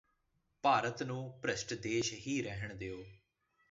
[0.63, 3.03] ਭਾਰਤ ਨੂੰ ਭਿਸ਼ਟ ਦੇਸ ਹੀ ਰਹਿਣ ਦਿਉ